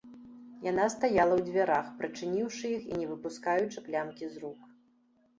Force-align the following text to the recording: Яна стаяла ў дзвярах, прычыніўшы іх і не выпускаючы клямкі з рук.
Яна 0.67 0.85
стаяла 0.93 1.33
ў 1.35 1.41
дзвярах, 1.49 1.91
прычыніўшы 1.99 2.71
іх 2.77 2.87
і 2.93 2.97
не 3.01 3.05
выпускаючы 3.11 3.83
клямкі 3.89 4.31
з 4.33 4.41
рук. 4.45 4.59